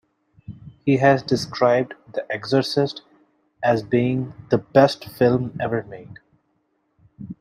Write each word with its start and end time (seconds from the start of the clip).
He 0.83 0.97
has 0.97 1.21
described 1.21 1.93
"The 2.11 2.25
Exorcist" 2.31 3.03
as 3.63 3.83
being 3.83 4.33
"the 4.49 4.57
best 4.57 5.05
film 5.07 5.55
ever 5.61 5.83
made". 5.83 6.17